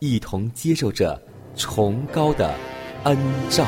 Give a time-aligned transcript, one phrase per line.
[0.00, 1.20] 一同接受着
[1.54, 2.54] 崇高的
[3.04, 3.16] 恩
[3.50, 3.66] 照。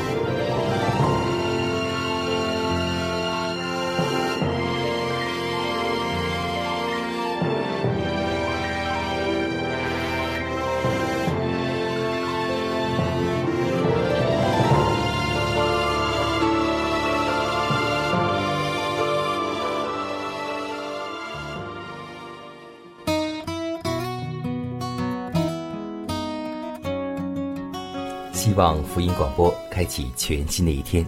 [28.73, 31.05] 望福音广播开启全新的一天，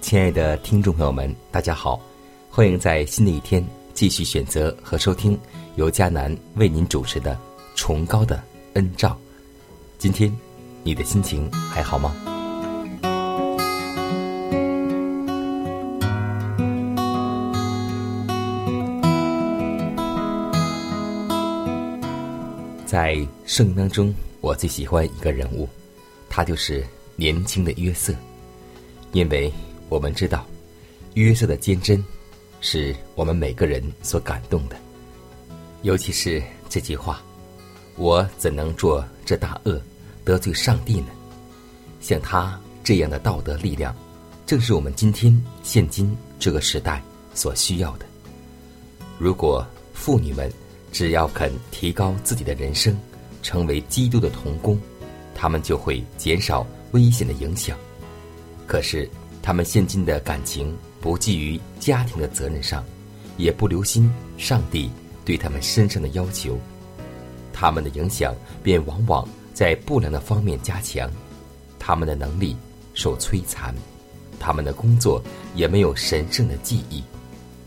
[0.00, 2.00] 亲爱的听众朋友们，大家好，
[2.48, 5.36] 欢迎在新的一天继续选择和收听
[5.74, 7.32] 由迦南为您主持的
[7.74, 8.40] 《崇高的
[8.74, 9.08] 恩照》。
[9.98, 10.32] 今天
[10.84, 12.14] 你的心情还好吗？
[22.86, 23.16] 在
[23.46, 25.68] 圣经当中，我最喜欢一个人物。
[26.36, 26.84] 他就是
[27.14, 28.12] 年轻的约瑟，
[29.12, 29.52] 因为
[29.88, 30.44] 我们知道，
[31.14, 32.04] 约瑟的坚贞
[32.60, 34.74] 是我们每个人所感动的，
[35.82, 37.22] 尤其是这句话
[37.94, 39.80] ：“我怎能做这大恶，
[40.24, 41.06] 得罪上帝呢？”
[42.02, 43.94] 像他这样的道德力量，
[44.44, 47.00] 正是我们今天现今这个时代
[47.32, 48.04] 所需要的。
[49.20, 50.52] 如果妇女们
[50.90, 52.98] 只要肯提高自己的人生，
[53.40, 54.76] 成为基督的童工。
[55.34, 57.76] 他们就会减少危险的影响，
[58.66, 59.08] 可是
[59.42, 62.84] 他们现今的感情不寄于家庭的责任上，
[63.36, 64.90] 也不留心上帝
[65.24, 66.58] 对他们身上的要求，
[67.52, 71.10] 他们的影响便往往在不良的方面加强，
[71.78, 72.56] 他们的能力
[72.94, 73.74] 受摧残，
[74.38, 75.22] 他们的工作
[75.54, 77.02] 也没有神圣的记忆，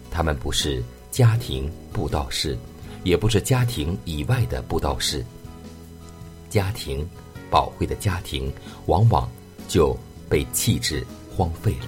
[0.09, 2.57] 他们不是家庭布道士，
[3.03, 5.23] 也不是家庭以外的布道士，
[6.49, 7.07] 家庭。
[7.49, 8.51] 宝贵的家庭
[8.85, 9.29] 往往
[9.67, 9.97] 就
[10.29, 11.87] 被弃置荒废了。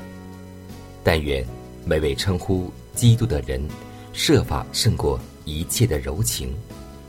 [1.03, 1.45] 但愿
[1.85, 3.61] 每位称呼基督的人，
[4.13, 6.53] 设法胜过一切的柔情，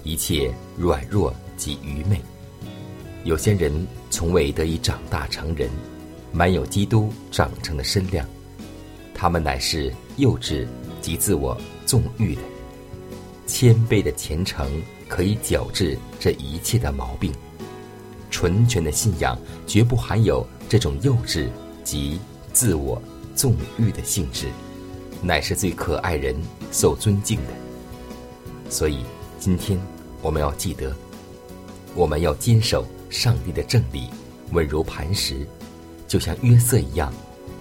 [0.05, 2.21] 一切软弱及愚昧。
[3.25, 5.69] 有些人从未得以长大成人，
[6.33, 8.27] 满有基督长成的身量，
[9.15, 10.67] 他们乃是幼稚
[11.03, 12.41] 及自我纵欲的。
[13.47, 17.33] 谦卑的虔诚可以矫治这一切的毛病。
[18.31, 21.49] 纯全的信仰绝不含有这种幼稚
[21.85, 22.19] 及
[22.53, 23.01] 自我
[23.35, 24.47] 纵欲的性质，
[25.23, 26.35] 乃是最可爱人
[26.71, 27.53] 受尊敬的。
[28.71, 29.05] 所以，
[29.39, 29.79] 今天
[30.23, 30.95] 我们要记得，
[31.95, 34.09] 我们要坚守上帝的正理，
[34.53, 35.47] 稳如磐石，
[36.07, 37.13] 就像约瑟一样，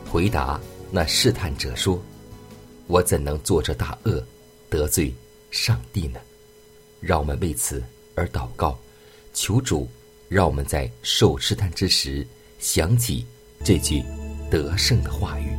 [0.09, 0.59] 回答
[0.91, 2.00] 那试探者说
[2.88, 4.24] ：“我怎能做这大恶，
[4.69, 5.13] 得罪
[5.50, 6.19] 上帝呢？”
[7.01, 7.81] 让我们为此
[8.13, 8.78] 而祷告，
[9.34, 9.88] 求主。
[10.29, 12.25] 让我们在受试探之时，
[12.59, 13.25] 想起
[13.63, 14.04] 这句
[14.51, 15.50] 得胜的话语。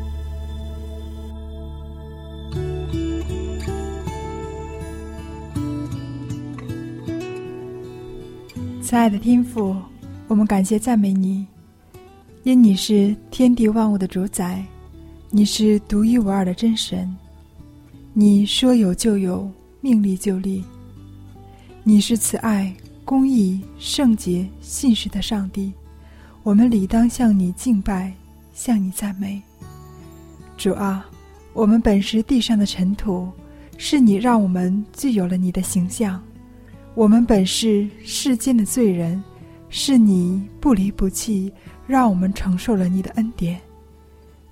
[8.80, 9.74] 亲爱的天父，
[10.28, 11.44] 我们感谢赞美你，
[12.44, 14.64] 因你是天地万物的主宰，
[15.30, 17.12] 你是独一无二的真神，
[18.12, 19.50] 你说有就有，
[19.80, 20.62] 命立就立，
[21.82, 22.72] 你是慈爱。
[23.10, 25.72] 公义、圣洁、信实的上帝，
[26.44, 28.14] 我们理当向你敬拜，
[28.54, 29.42] 向你赞美。
[30.56, 31.04] 主啊，
[31.52, 33.28] 我们本是地上的尘土，
[33.76, 36.20] 是你让我们具有了你的形象；
[36.94, 39.20] 我们本是世间的罪人，
[39.70, 41.52] 是你不离不弃，
[41.88, 43.60] 让我们承受了你的恩典。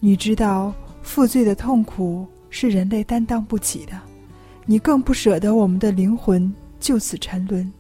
[0.01, 3.93] 你知道负罪的痛苦是人类担当不起的，
[4.67, 7.73] 你更不舍得我们的灵魂就此沉沦。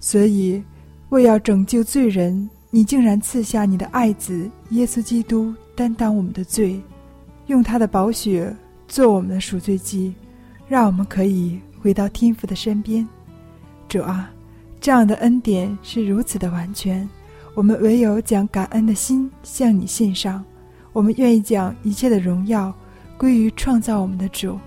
[0.00, 0.62] 所以，
[1.10, 6.80] 为要拯救罪人，你竟然赐下你的爱子耶稣基督担当我们的罪，
[7.48, 8.54] 用他的宝血
[8.88, 10.14] 做我们的赎罪祭，
[10.66, 13.06] 让我们可以回到天父的身边。
[13.88, 14.30] 主啊，
[14.80, 17.06] 这样的恩典是如此的完全，
[17.54, 20.42] 我们唯有将感恩的心向你献上。
[20.92, 22.74] 我们愿意将一切的荣耀
[23.18, 24.58] 归于创造我们的主。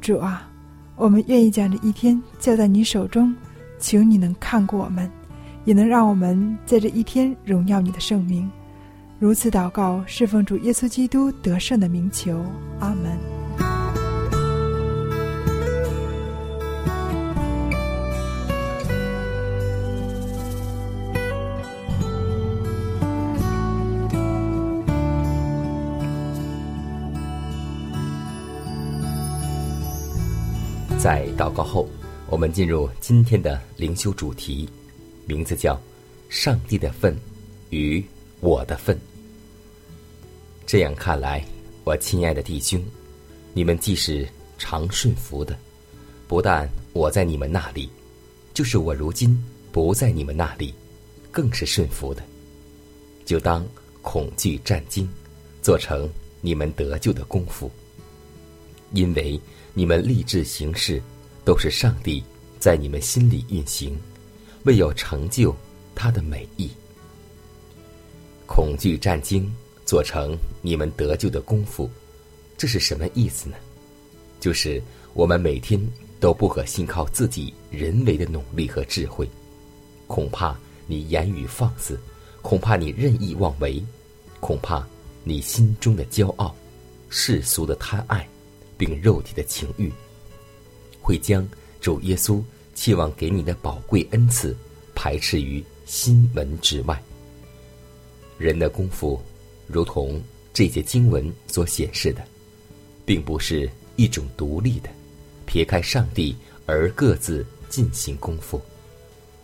[0.00, 0.50] 主啊，
[0.96, 3.34] 我们愿意将这一天交在你手中。
[3.84, 5.10] 求你能看过我们，
[5.66, 8.50] 也能让我们在这一天荣耀你的圣名。
[9.18, 12.42] 如此祷告，侍奉主耶稣基督得胜的名求。
[12.80, 13.18] 阿门。
[30.98, 31.86] 在祷告后。
[32.34, 34.68] 我们进入今天的灵修主题，
[35.24, 35.80] 名字叫
[36.28, 37.16] “上帝的份
[37.70, 38.04] 与
[38.40, 38.98] 我的份”。
[40.66, 41.44] 这样看来，
[41.84, 42.84] 我亲爱的弟兄，
[43.52, 44.28] 你们既是
[44.58, 45.56] 常顺服的，
[46.26, 47.88] 不但我在你们那里，
[48.52, 49.40] 就是我如今
[49.70, 50.74] 不在你们那里，
[51.30, 52.20] 更是顺服的。
[53.24, 53.64] 就当
[54.02, 55.08] 恐惧战惊，
[55.62, 56.10] 做成
[56.40, 57.70] 你们得救的功夫，
[58.90, 59.40] 因为
[59.72, 61.00] 你们立志行事。
[61.44, 62.22] 都是上帝
[62.58, 63.98] 在你们心里运行，
[64.64, 65.54] 为有成就
[65.94, 66.70] 他的美意。
[68.46, 69.52] 恐惧战惊，
[69.84, 71.90] 做成你们得救的功夫，
[72.56, 73.56] 这是什么意思呢？
[74.40, 74.82] 就是
[75.12, 75.80] 我们每天
[76.20, 79.28] 都不可信靠自己人为的努力和智慧，
[80.06, 80.56] 恐怕
[80.86, 81.98] 你言语放肆，
[82.42, 83.82] 恐怕你任意妄为，
[84.40, 84.86] 恐怕
[85.24, 86.54] 你心中的骄傲、
[87.08, 88.28] 世俗的贪爱，
[88.76, 89.92] 并肉体的情欲。
[91.04, 91.46] 会将
[91.82, 92.42] 主耶稣
[92.74, 94.56] 期望给你的宝贵恩赐
[94.94, 97.00] 排斥于心门之外。
[98.38, 99.20] 人的功夫，
[99.66, 100.18] 如同
[100.54, 102.24] 这些经文所显示的，
[103.04, 104.88] 并不是一种独立的、
[105.44, 106.34] 撇开上帝
[106.64, 108.58] 而各自进行功夫。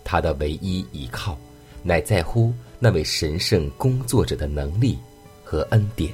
[0.03, 1.39] 他的唯一依靠，
[1.83, 4.99] 乃在乎那位神圣工作者的能力
[5.45, 6.11] 和恩典。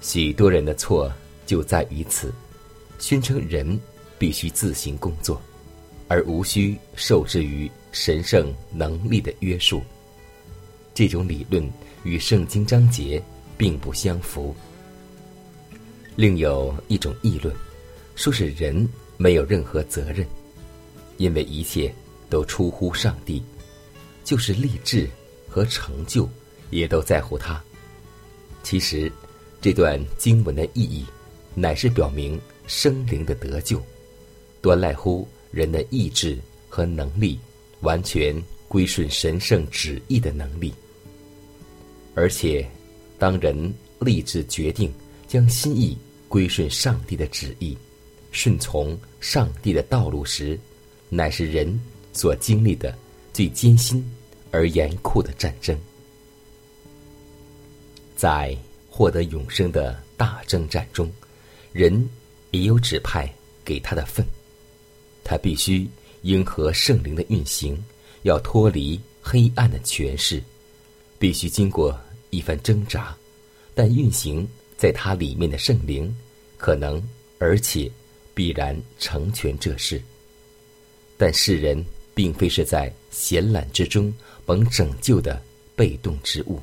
[0.00, 1.12] 许多人的错
[1.44, 2.32] 就在于此，
[2.98, 3.78] 宣称人。
[4.22, 5.42] 必须自行工作，
[6.06, 9.82] 而无需受制于神圣能力的约束。
[10.94, 11.68] 这种理论
[12.04, 13.20] 与圣经章节
[13.58, 14.54] 并不相符。
[16.14, 17.52] 另有一种议论，
[18.14, 20.24] 说是人没有任何责任，
[21.16, 21.92] 因为一切
[22.30, 23.42] 都出乎上帝，
[24.22, 25.10] 就是励志
[25.48, 26.30] 和成就
[26.70, 27.60] 也都在乎他。
[28.62, 29.10] 其实，
[29.60, 31.04] 这段经文的意义，
[31.56, 33.84] 乃是表明生灵的得救。
[34.62, 36.38] 多赖乎人的意志
[36.68, 37.38] 和能力，
[37.80, 38.34] 完全
[38.68, 40.72] 归顺神圣旨意的能力。
[42.14, 42.66] 而且，
[43.18, 44.92] 当人立志决定
[45.26, 45.98] 将心意
[46.28, 47.76] 归顺上帝的旨意，
[48.30, 50.58] 顺从上帝的道路时，
[51.08, 51.78] 乃是人
[52.12, 52.96] 所经历的
[53.32, 54.04] 最艰辛
[54.50, 55.76] 而严酷的战争。
[58.14, 58.56] 在
[58.88, 61.10] 获得永生的大征战中，
[61.72, 62.08] 人
[62.52, 63.28] 也有指派
[63.64, 64.24] 给他的份。
[65.24, 65.88] 他必须
[66.22, 67.76] 应和圣灵的运行，
[68.22, 70.42] 要脱离黑暗的权势，
[71.18, 71.98] 必须经过
[72.30, 73.16] 一番挣扎，
[73.74, 76.14] 但运行在他里面的圣灵，
[76.56, 77.02] 可能
[77.38, 77.90] 而且
[78.34, 80.02] 必然成全这事。
[81.16, 84.12] 但世人并非是在闲懒之中
[84.44, 85.40] 蒙拯救的
[85.76, 86.60] 被动之物，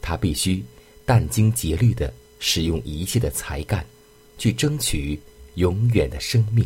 [0.00, 0.62] 他必须
[1.06, 3.84] 殚精竭虑的使用一切的才干，
[4.38, 5.18] 去争取
[5.54, 6.64] 永远的生命。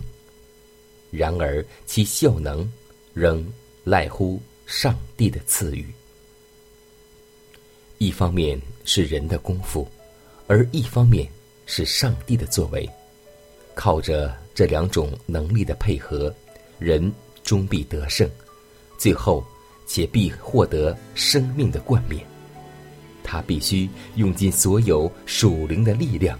[1.11, 2.71] 然而，其效能
[3.15, 3.47] 仍
[3.85, 5.87] 赖乎上帝的赐予。
[7.99, 9.89] 一方面是人的功夫，
[10.47, 11.27] 而一方面
[11.67, 12.89] 是上帝的作为。
[13.75, 16.35] 靠着这两种能力的配合，
[16.79, 17.13] 人
[17.43, 18.29] 终必得胜，
[18.99, 19.45] 最后
[19.87, 22.25] 且必获得生命的冠冕。
[23.23, 26.39] 他必须用尽所有属灵的力量，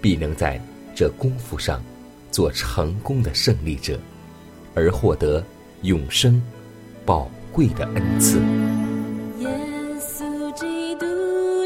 [0.00, 0.60] 必能在
[0.94, 1.82] 这功夫上。
[2.34, 3.96] 做成功的胜利者，
[4.74, 5.40] 而获得
[5.82, 6.42] 永生
[7.06, 8.40] 宝贵的恩赐。
[9.38, 9.48] 耶
[10.00, 11.06] 稣基督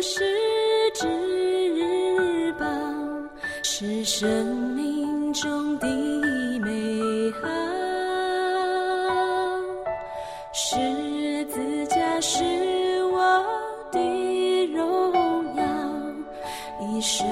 [0.02, 0.20] 是
[0.94, 1.06] 至
[2.58, 2.66] 宝，
[3.62, 5.86] 是生命中的
[6.60, 7.48] 美好。
[10.52, 10.76] 十
[11.46, 12.44] 字架是
[13.06, 13.42] 我
[13.90, 15.64] 的荣耀，
[16.92, 17.26] 一生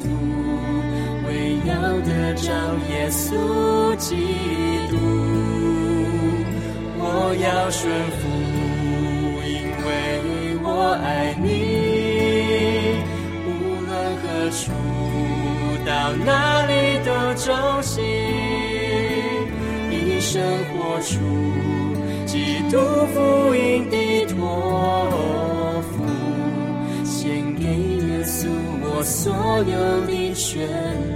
[0.00, 0.04] 土，
[1.26, 1.28] 为
[1.66, 1.70] 要
[2.00, 2.44] 得着
[2.90, 4.08] 耶稣基
[4.90, 4.94] 督。
[6.98, 7.02] 我
[7.40, 8.20] 要顺服，
[9.46, 9.88] 因为
[10.62, 10.66] 我
[11.04, 11.06] 爱
[11.40, 11.44] 你。
[13.46, 13.48] 无
[13.86, 13.90] 论
[14.22, 14.60] 何处，
[15.84, 15.90] 到
[16.24, 16.28] 哪
[16.66, 16.72] 里
[17.04, 17.46] 都忠
[17.82, 17.94] 心，
[19.90, 21.14] 一生活出
[22.26, 22.34] 基
[22.70, 22.74] 督
[23.14, 23.94] 福音的
[24.26, 24.36] 托
[29.06, 29.32] 所
[29.62, 31.15] 有的全。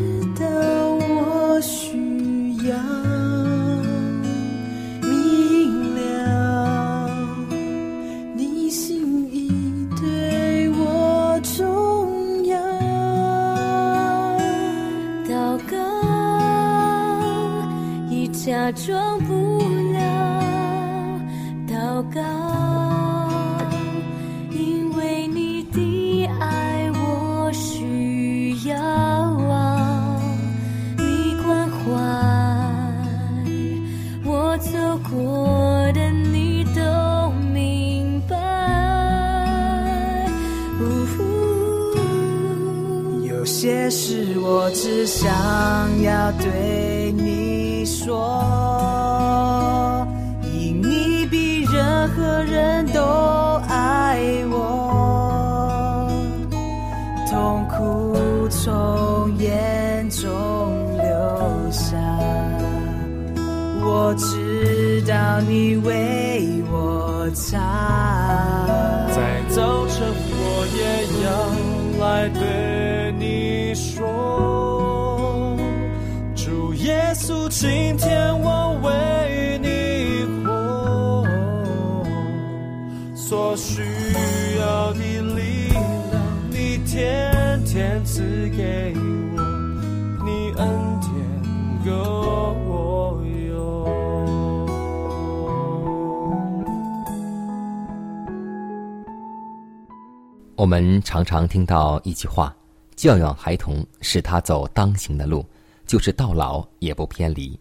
[18.71, 19.20] 假装
[65.21, 67.59] 要你为我擦。
[69.13, 70.01] 在早晨，
[70.33, 70.81] 我也
[71.23, 71.29] 要
[72.03, 75.55] 来对你说，
[76.35, 78.49] 主耶稣，今天我
[100.61, 102.55] 我们常常听到一句话
[102.95, 105.43] ：“教养孩童，使他走当行的路，
[105.87, 107.59] 就是到老也不偏离。”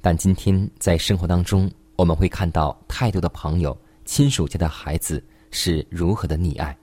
[0.00, 6.74] 但今天在生活当中，我们会看到太多的朋友、亲属家的孩子是如何的溺爱，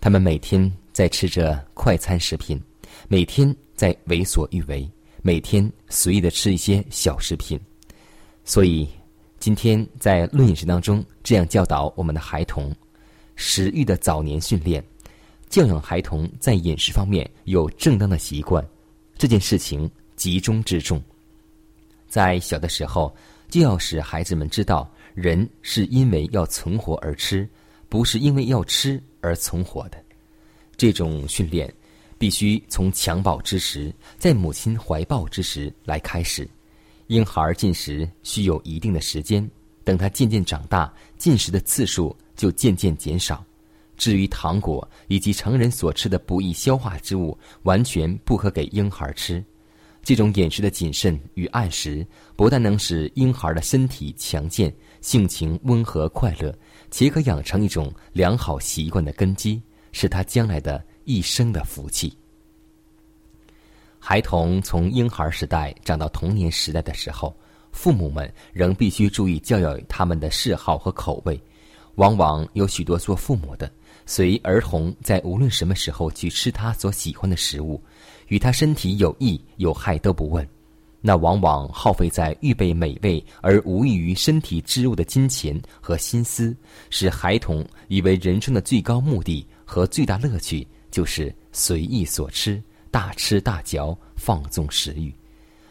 [0.00, 2.60] 他们每天在吃着快餐食品，
[3.06, 4.90] 每天在为所欲为，
[5.22, 7.56] 每天随意的吃一些小食品。
[8.44, 8.88] 所以，
[9.38, 12.74] 今天在论饮食当中，这样教导我们的孩童。
[13.36, 14.82] 食欲的早年训练，
[15.48, 18.66] 教养孩童在饮食方面有正当的习惯，
[19.16, 21.00] 这件事情集中之重。
[22.08, 23.14] 在小的时候，
[23.48, 27.48] 就要使孩子们知道，人是因为要存活而吃，
[27.88, 30.02] 不是因为要吃而存活的。
[30.76, 31.72] 这种训练
[32.18, 36.48] 必须从襁褓之时，在母亲怀抱之时来开始。
[37.08, 39.48] 婴孩进食需有一定的时间，
[39.84, 42.16] 等他渐渐长大，进食的次数。
[42.36, 43.44] 就渐渐减少。
[43.96, 49.42] 至于糖果以及成人所吃的不易消化之物，完全不可给婴孩吃。
[50.02, 56.56] 这种饮食的谨慎与按时，不但能使婴孩的身体强健、性情温和快乐，
[56.92, 62.16] 且可养成一种良好习惯的根基，是他将来的一生的福气。
[63.98, 67.36] 孩童从婴孩时代长到童年时代的时候，
[67.72, 71.40] 父母们仍必须注意教育他们的嗜好和口味。
[71.96, 73.70] 往往有许多做父母的，
[74.06, 77.82] 随儿童在无论什么时候去吃他所喜欢的食物，
[78.28, 80.46] 与他身体有益有害都不问，
[81.00, 86.54] 那往往耗费在预备美味而无益于身体之物的金钱和心思，
[86.90, 95.12] 使孩童以为人生的最高目的和最大乐趣就是随意所吃，大吃大嚼，放纵食欲。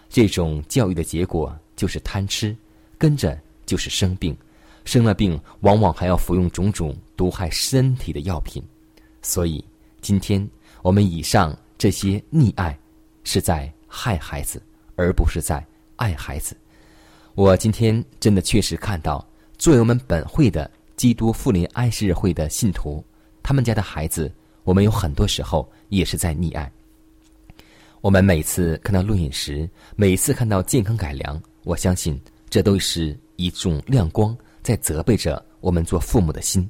[0.10, 2.56] 这种教育的结果就是贪吃，
[2.98, 4.36] 跟着就是生病。
[4.86, 8.64] 生了病，往往还要服用种种毒害身体的药品，
[9.22, 9.64] 所以
[10.00, 10.48] 今天
[10.82, 12.78] 我们以上这些溺爱，
[13.24, 14.62] 是在害孩子，
[14.96, 16.56] 而不是在爱孩子。
[17.34, 23.04] 我今天真的确实看到，作为我们本会的基督复临爱世会的信徒，
[23.44, 24.32] 他们家的孩子，
[24.64, 26.72] 我们有很多时候也是在溺爱。
[28.02, 32.22] 我们每次看到录影时，每次看到健康改良，我相信
[32.52, 34.38] 这都是一种亮光。
[34.66, 36.68] 在责备着我们做父母的心，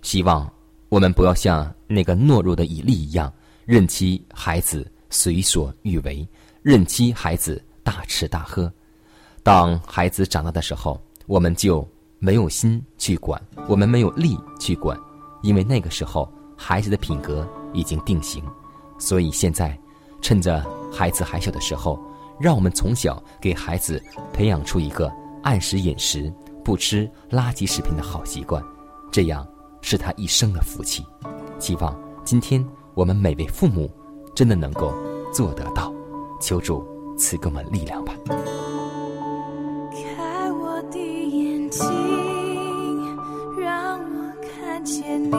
[0.00, 0.50] 希望
[0.88, 3.30] 我们不要像那个懦弱的以利一样，
[3.66, 6.26] 任其孩子随所欲为，
[6.62, 8.72] 任其孩子大吃大喝。
[9.42, 11.86] 当孩子长大的时候，我们就
[12.18, 14.98] 没有心去管，我们没有力去管，
[15.42, 18.42] 因为那个时候孩子的品格已经定型。
[18.98, 19.78] 所以现在，
[20.22, 22.02] 趁着孩子还小的时候，
[22.40, 26.32] 让我们从小给孩子培养出一个按时饮食。
[26.66, 28.60] 不吃垃圾食品的好习惯，
[29.12, 29.46] 这样
[29.82, 31.06] 是他一生的福气。
[31.60, 33.88] 希望今天我们每位父母
[34.34, 34.92] 真的能够
[35.32, 35.94] 做得到。
[36.40, 36.84] 求助
[37.16, 38.12] 赐给我们力量吧。
[39.92, 41.84] 开我的眼睛，
[43.60, 45.30] 让我看见，你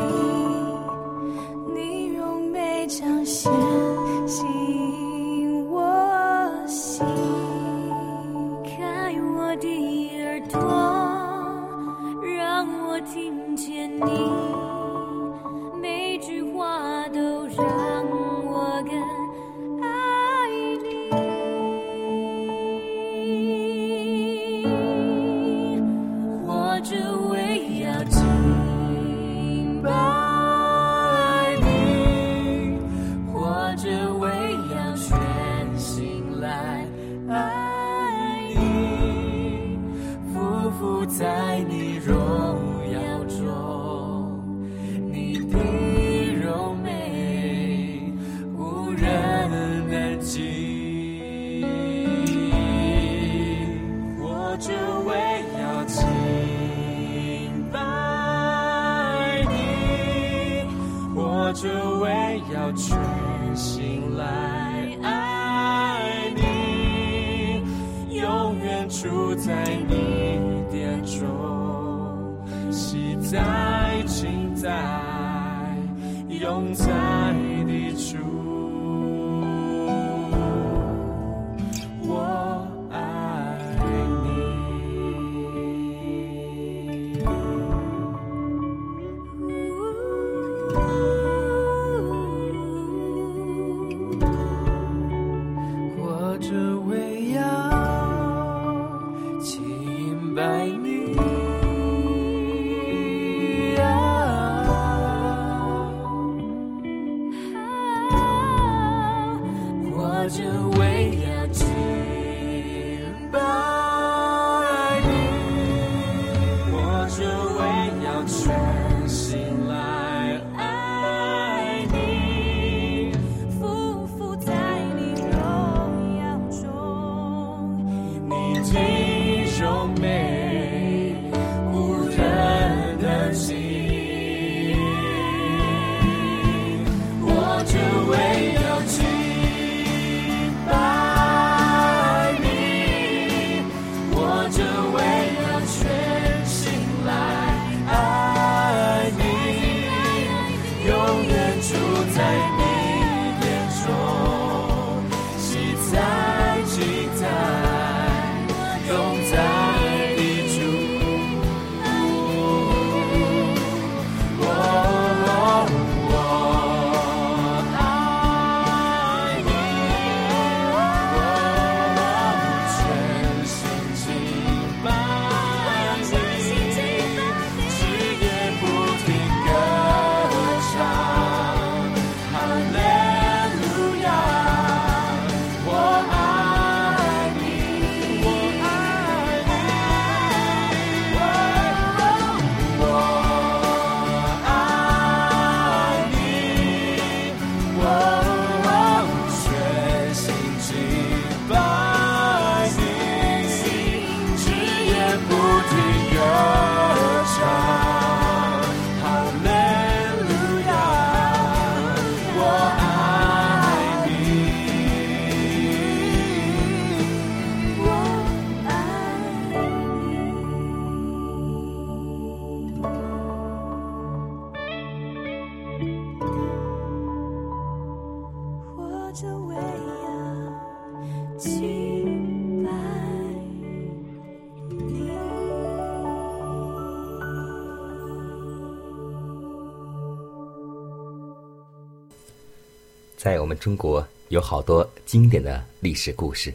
[243.28, 246.54] 在我们中国有好多经典的历史故事，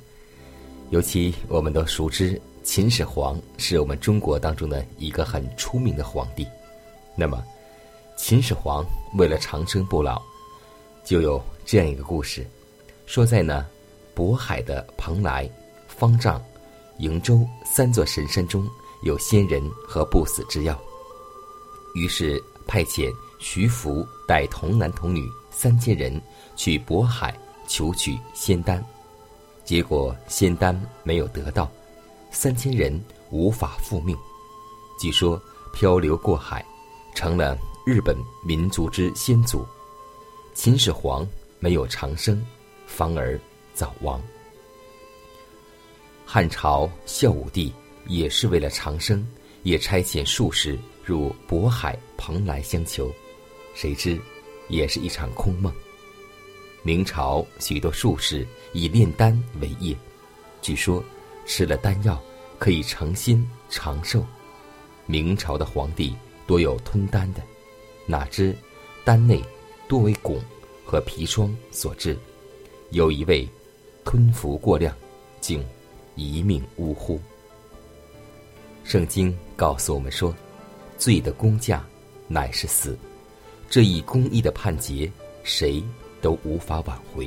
[0.89, 6.49] 尤其我们都熟知秦始皇是我们中国当中的一个很出名的皇帝。
[7.15, 7.45] 那么，
[8.17, 8.83] 秦始皇
[9.19, 10.23] 为了长生不老，
[11.05, 12.43] 就有这样一个故事，
[13.05, 13.67] 说在呢
[14.17, 15.47] 渤海的蓬莱、
[15.87, 16.43] 方丈、
[17.01, 18.67] 瀛洲三座神山中
[19.03, 20.81] 有仙人和不死之药，
[21.95, 26.21] 于是派遣徐福带童男童女三千人
[26.57, 27.33] 去渤海
[27.69, 28.85] 求取仙丹，
[29.65, 31.71] 结果仙丹没有得到，
[32.31, 34.17] 三千人无法复命。
[34.99, 35.41] 据说
[35.73, 36.65] 漂流过海，
[37.15, 39.65] 成了日本民族之先祖。
[40.55, 41.27] 秦始皇
[41.61, 42.45] 没有长生，
[42.87, 43.39] 反而
[43.75, 44.21] 早亡。
[46.25, 47.73] 汉朝孝武帝
[48.07, 49.27] 也是为了长生，
[49.63, 53.11] 也差遣术士入渤海、蓬莱相求，
[53.75, 54.21] 谁知
[54.73, 55.73] 也是一场空梦。
[56.83, 59.97] 明朝许多术士以炼丹为业，
[60.61, 61.05] 据说
[61.47, 62.21] 吃了丹药
[62.59, 64.25] 可以诚心长寿。
[65.07, 66.15] 明朝的皇帝
[66.47, 67.43] 多有吞丹的，
[68.07, 68.57] 哪知
[69.05, 69.41] 丹内
[69.87, 70.41] 多为汞
[70.85, 72.19] 和砒霜所致，
[72.91, 73.47] 有一位
[74.05, 74.97] 吞服过量，
[75.41, 75.65] 竟
[76.17, 77.21] 一命呜呼。
[78.85, 80.35] 圣经告诉我们说，
[80.97, 81.85] 罪的工价
[82.27, 82.99] 乃是死，
[83.73, 85.11] 这一公义的判决，
[85.45, 85.83] 谁
[86.21, 87.27] 都无法挽回。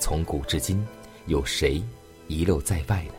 [0.00, 0.84] 从古至今，
[1.26, 1.80] 有谁
[2.26, 3.12] 遗漏在外呢？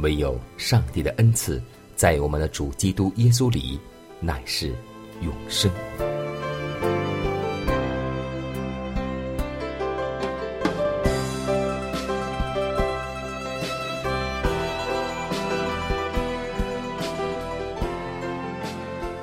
[0.00, 1.58] 唯有上帝的恩赐，
[1.96, 3.80] 在我们的主基督耶稣里，
[4.20, 4.74] 乃是
[5.22, 5.72] 永生。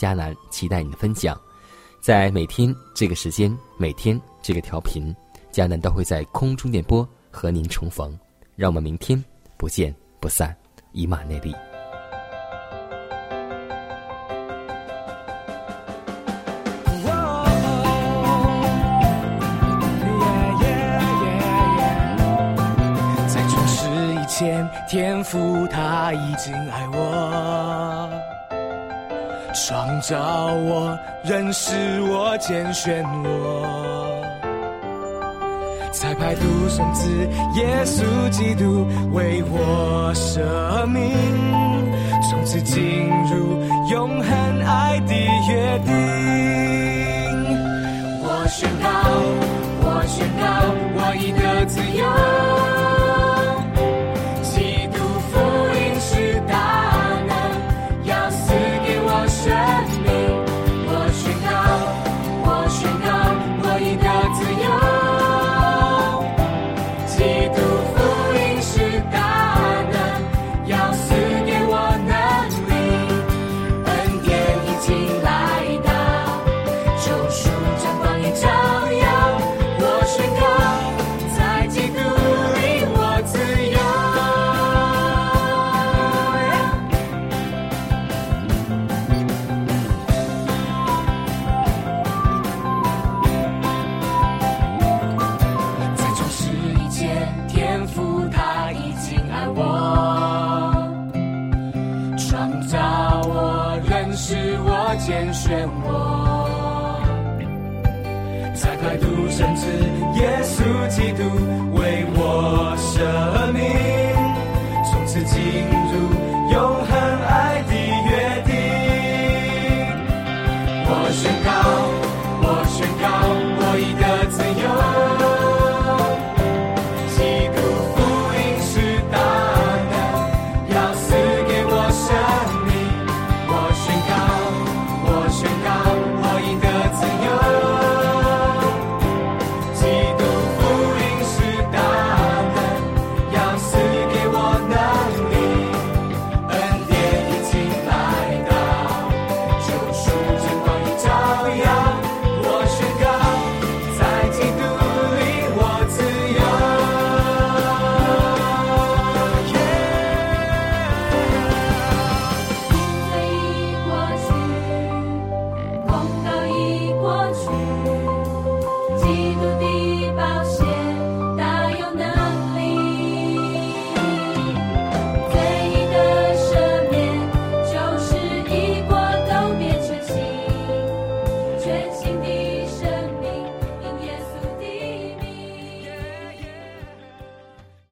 [0.00, 1.38] 迦南期待你的分享。
[2.00, 5.14] 在每天这个时间，每天这个调频，
[5.52, 8.18] 迦南都会在空中电波和您重逢。
[8.56, 9.22] 让我们明天
[9.58, 10.56] 不见不散，
[10.92, 11.54] 以马内利。
[23.28, 28.39] 在创世以前，天父他已经爱我。
[29.52, 30.16] 创造
[30.54, 34.22] 我，认识我，拣选我，
[35.92, 37.10] 才派独生子
[37.56, 41.12] 耶稣基督为我舍命，
[42.30, 43.60] 从此进入
[43.90, 44.28] 永恒
[44.64, 45.92] 爱的约定。
[48.22, 48.88] 我宣告，
[49.82, 50.46] 我宣告，
[50.94, 52.79] 我已得自由。